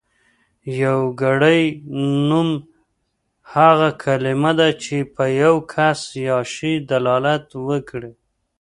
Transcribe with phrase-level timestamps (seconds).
[0.83, 1.61] يوګړی
[2.29, 2.49] نوم
[3.53, 8.11] هغه کلمه ده چې په يو کس يا شي دلالت وکړي.